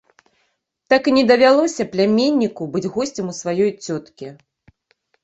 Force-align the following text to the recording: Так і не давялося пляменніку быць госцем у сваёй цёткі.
Так 0.93 1.09
і 1.11 1.11
не 1.17 1.23
давялося 1.31 1.85
пляменніку 1.91 2.63
быць 2.77 2.89
госцем 2.97 3.29
у 3.33 3.37
сваёй 3.41 3.69
цёткі. 3.85 4.31